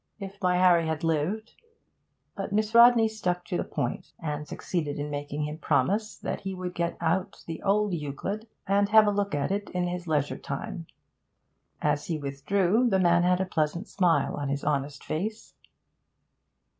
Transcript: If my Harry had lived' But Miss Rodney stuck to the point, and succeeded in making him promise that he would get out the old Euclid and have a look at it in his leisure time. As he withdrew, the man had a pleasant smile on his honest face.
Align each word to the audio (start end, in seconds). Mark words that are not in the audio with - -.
If 0.17 0.41
my 0.41 0.57
Harry 0.57 0.87
had 0.87 1.03
lived' 1.03 1.53
But 2.35 2.51
Miss 2.51 2.73
Rodney 2.73 3.07
stuck 3.07 3.45
to 3.45 3.57
the 3.57 3.63
point, 3.63 4.13
and 4.19 4.47
succeeded 4.47 4.97
in 4.97 5.11
making 5.11 5.43
him 5.43 5.59
promise 5.59 6.17
that 6.17 6.41
he 6.41 6.55
would 6.55 6.73
get 6.73 6.97
out 6.99 7.43
the 7.45 7.61
old 7.61 7.93
Euclid 7.93 8.47
and 8.65 8.89
have 8.89 9.05
a 9.05 9.11
look 9.11 9.35
at 9.35 9.51
it 9.51 9.69
in 9.75 9.85
his 9.85 10.07
leisure 10.07 10.39
time. 10.39 10.87
As 11.83 12.07
he 12.07 12.17
withdrew, 12.17 12.89
the 12.89 12.97
man 12.97 13.21
had 13.21 13.41
a 13.41 13.45
pleasant 13.45 13.87
smile 13.87 14.33
on 14.33 14.49
his 14.49 14.63
honest 14.63 15.03
face. 15.03 15.53